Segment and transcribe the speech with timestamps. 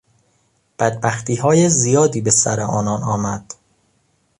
[0.79, 3.53] بدبختیهای زیادی به سر آنان آمد.